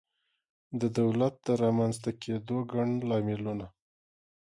د 0.79 0.81
دولت 0.99 1.33
د 1.47 1.47
رامنځته 1.63 2.11
کېدو 2.21 2.57
ګڼ 2.71 2.87
لاملونه 3.09 3.65